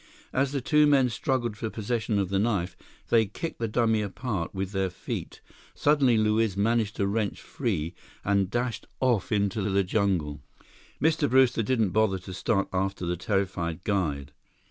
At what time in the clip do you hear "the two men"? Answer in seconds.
0.51-1.09